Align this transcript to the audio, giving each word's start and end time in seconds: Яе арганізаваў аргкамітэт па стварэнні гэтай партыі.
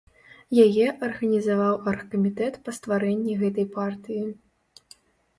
Яе 0.65 0.85
арганізаваў 1.07 1.75
аргкамітэт 1.91 2.53
па 2.69 2.73
стварэнні 2.77 3.35
гэтай 3.43 3.67
партыі. 3.77 4.23